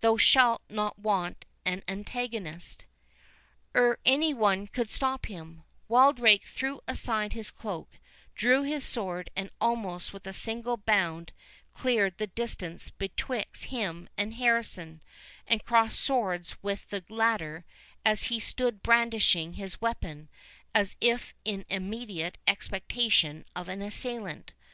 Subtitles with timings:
[0.00, 2.86] thou shalt not want an antagonist."
[3.74, 7.98] Ere any one could stop him, Wildrake threw aside his cloak,
[8.34, 11.30] drew his sword, and almost with a single bound
[11.74, 15.02] cleared the distance betwixt him and Harrison,
[15.46, 17.66] and crossed swords with the latter,
[18.02, 20.30] as he stood brandishing his weapon,
[20.74, 24.54] as if in immediate expectation of an assailant.